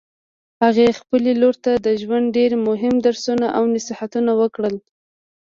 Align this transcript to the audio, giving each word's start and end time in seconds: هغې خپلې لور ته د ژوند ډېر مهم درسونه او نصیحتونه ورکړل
هغې 0.63 0.97
خپلې 0.99 1.31
لور 1.41 1.55
ته 1.65 1.71
د 1.85 1.87
ژوند 2.01 2.25
ډېر 2.37 2.51
مهم 2.67 2.95
درسونه 3.05 3.45
او 3.57 3.63
نصیحتونه 3.75 4.31
ورکړل 4.39 4.75